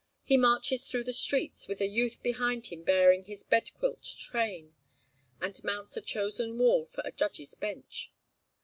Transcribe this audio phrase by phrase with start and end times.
[0.23, 4.73] He marches through the streets, with a youth behind him bearing his bed quilt train,
[5.39, 8.11] and mounts a chosen wall for a judge's bench.